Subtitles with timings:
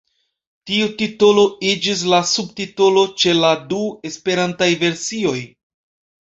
[0.69, 5.37] Tiu titolo iĝis la subtitolo ĉe la du esperantaj versioj.